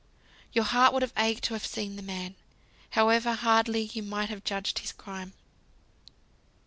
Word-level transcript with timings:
Your 0.51 0.63
heart 0.65 0.93
would 0.93 1.03
have 1.03 1.13
ached 1.15 1.43
to 1.43 1.53
have 1.53 1.63
seen 1.63 1.95
the 1.95 2.01
man, 2.01 2.33
however 2.89 3.33
hardly 3.35 3.83
you 3.93 4.01
might 4.01 4.29
have 4.29 4.43
judged 4.43 4.79
his 4.79 4.91
crime. 4.91 5.33